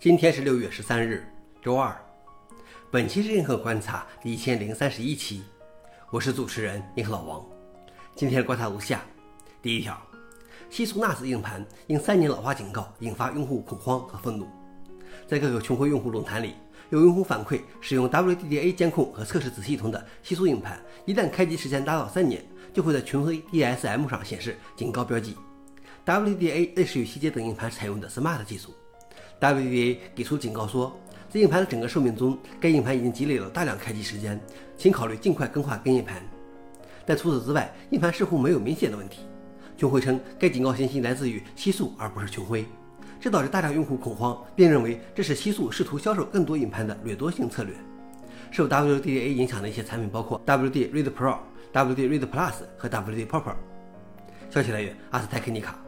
[0.00, 1.26] 今天是六月十三日，
[1.60, 1.92] 周二。
[2.88, 5.42] 本期是硬核观察第一千零三十一期，
[6.12, 7.44] 我是主持人硬核老王。
[8.14, 9.02] 今天的观察如下：
[9.60, 10.00] 第一条，
[10.70, 14.46] 西苏 NAS 硬盘因三年老化警告引发用户恐慌和愤怒。
[15.26, 16.54] 在各个穷灰用户论坛里，
[16.90, 22.40] 有用户反馈，使用 WDDA 监控和测试子系统的西苏硬盘，一旦开机时间达到三年，
[22.72, 25.36] 就会在群晖 DSM 上显示警告标记。
[26.06, 28.72] WDDA 类似于希捷等硬盘采用的 SMART 技术。
[29.40, 30.98] WDA 给出警告说，
[31.28, 34.40] 在硬盘的整个寿命中，该硬盘已经积累了大量开机时间，
[34.76, 36.22] 请考虑尽快更换该硬盘。
[37.06, 39.20] 但除此之外，硬盘似乎没有明显的问题。
[39.76, 42.66] 群晖称，该警告信息来自于西数而不是群晖，
[43.20, 47.72] 这导致大量用户恐慌，并认为这是西数试图销售更多硬盘的掠夺性策略。
[48.50, 51.36] 受 WDA 影响的一些产品包括 WD Read Pro、
[51.72, 53.54] WD Read Plus 和 WD Proper。
[54.50, 55.78] 消息来源：阿斯泰克尼卡。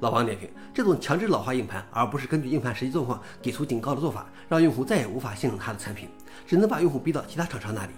[0.00, 6.08] 老王点评：这种强制老化硬盘，而不是根据硬盘实际状况给出警告的做法，让用户再也无法信任他的产品，
[6.46, 7.92] 只能把用户逼到其他厂商那里。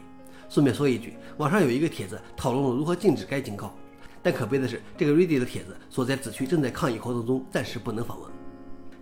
[0.49, 3.75] 顺便说一句，网上有一个帖子讨论了如何禁止该警告，
[4.23, 8.31] 但可悲的是，这个 Ready 的帖子所在子区正在抗议活动中，暂时不能访问。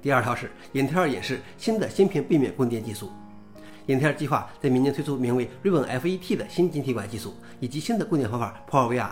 [0.00, 3.10] 第二条是，英特尔演示新的芯片背面供电技术。
[3.86, 9.10] 英特尔计划在明年推出名为 Ribbon FET 的新晶体管技术，以及新的供电方法 PowerVR。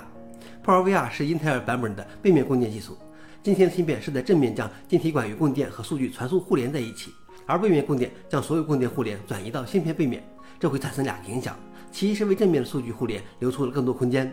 [0.64, 2.96] PowerVR 是英特尔版本的背面供电技术。
[3.44, 7.12] 今天的芯片是在正面将晶体管与供电和数据传输互联在一起，
[7.44, 10.26] 而背面供电将所有供电互联转移到芯片背面，
[10.58, 11.54] 这会产生两个影响：
[11.92, 14.26] 其一是为正面的数据互联留出了更多空间；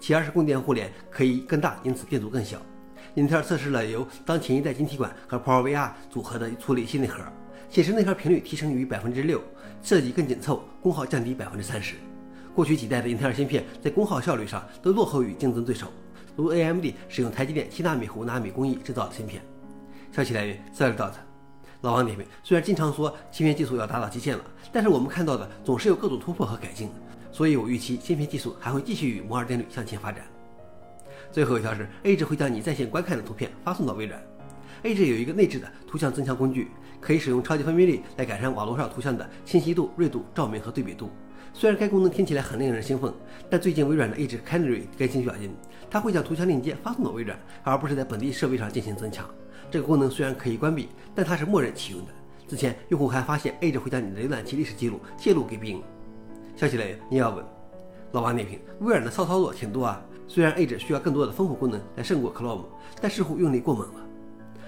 [0.00, 2.56] 其二是供电互联可以更大，因此电阻更小。
[3.16, 7.22] 英特尔测试了由当前一代晶体管和 PowerVR 组合的处理器内核，
[7.68, 9.42] 显示内核频率提升于百分之六，
[9.82, 11.96] 设计更紧凑，功耗降低百分之三十。
[12.54, 15.92] 过去几代的英特尔芯片在功耗效率上都落后于竞争对手。
[16.36, 19.42] 如 AMD 使用台积电七纳米和五纳米工艺制造的芯片。
[20.12, 21.12] 消息来源：SellDot。
[21.82, 26.88] 老王点评：虽然经常说芯片技术要达到极限了，但是我们看到的总是有各种突破和改进，
[27.30, 30.24] 所以我预期芯片技术还会继续与摩尔定律向前发展。
[31.30, 34.22] 最后一条是 A 只会将你在线观看的图片发送到微软。
[34.84, 36.68] Edge 有一个内置的图像增强工具，
[37.00, 41.08] 可以使用超级分辨率来改善网络上图像的清晰度、锐度、照明和对比度。
[41.54, 43.10] 虽然该功能听起来很令人兴奋，
[43.48, 45.54] 但最近微软的 Edge Canary 更新表明，
[45.88, 49.26] 它会将图像链接发送到微软，而不是在本地设备上进行增强。
[49.70, 52.12] 这个功能虽然可以关闭，但它是默认启用的。
[52.46, 55.80] 之前用户还发现 Edge 会将你的浏览器历史记录泄露给 Bing。
[56.56, 57.42] 消息来源：你要问。
[58.12, 60.04] 老王点评：微软的骚操作挺多啊。
[60.28, 62.66] 虽然 Edge 需要更多的丰富功能来胜过 Chrome，
[63.00, 64.00] 但似乎用力过猛了。